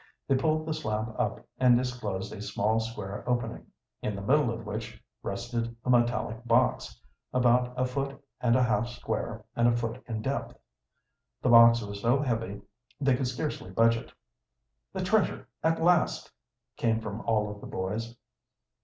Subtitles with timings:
[0.27, 3.67] They pulled the slab up and disclosed a small square opening,
[4.01, 6.99] in the middle of which rested a metallic box,
[7.31, 10.57] about a foot and a half square and a foot in depth.
[11.43, 12.63] The box was so heavy
[12.99, 14.11] they could scarcely budge it.
[14.91, 16.31] "The treasure at last!"
[16.77, 18.15] came from all of the boys.